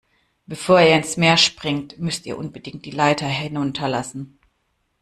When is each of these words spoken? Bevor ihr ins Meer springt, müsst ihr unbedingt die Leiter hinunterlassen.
Bevor 0.47 0.81
ihr 0.81 0.95
ins 0.95 1.15
Meer 1.15 1.37
springt, 1.37 1.99
müsst 1.99 2.25
ihr 2.25 2.35
unbedingt 2.35 2.85
die 2.87 2.89
Leiter 2.89 3.27
hinunterlassen. 3.27 4.39